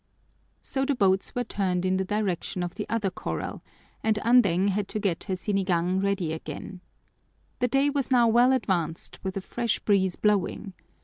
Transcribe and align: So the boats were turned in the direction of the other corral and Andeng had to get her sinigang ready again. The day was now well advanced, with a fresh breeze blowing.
So 0.63 0.83
the 0.83 0.95
boats 0.95 1.35
were 1.35 1.43
turned 1.43 1.85
in 1.85 1.97
the 1.97 2.03
direction 2.03 2.63
of 2.63 2.73
the 2.73 2.89
other 2.89 3.11
corral 3.11 3.61
and 4.01 4.17
Andeng 4.25 4.69
had 4.69 4.87
to 4.87 4.99
get 4.99 5.25
her 5.25 5.35
sinigang 5.35 6.01
ready 6.03 6.33
again. 6.33 6.81
The 7.59 7.67
day 7.67 7.91
was 7.91 8.09
now 8.09 8.27
well 8.27 8.51
advanced, 8.51 9.19
with 9.23 9.37
a 9.37 9.41
fresh 9.41 9.77
breeze 9.77 10.15
blowing. 10.15 10.73